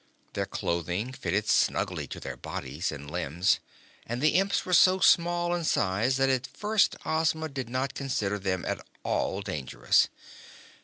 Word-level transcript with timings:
Their 0.33 0.47
clothing 0.47 1.11
fitted 1.13 1.47
snugly 1.47 2.07
to 2.07 2.19
their 2.19 2.35
bodies 2.35 2.91
and 2.91 3.11
limbs 3.11 3.59
and 4.07 4.19
the 4.19 4.29
Imps 4.33 4.65
were 4.65 4.73
so 4.73 4.97
small 4.99 5.53
in 5.53 5.63
size 5.63 6.17
that 6.17 6.27
at 6.27 6.47
first 6.47 6.95
Ozma 7.05 7.47
did 7.49 7.69
not 7.69 7.93
consider 7.93 8.39
them 8.39 8.65
at 8.65 8.83
all 9.03 9.43
dangerous. 9.43 10.07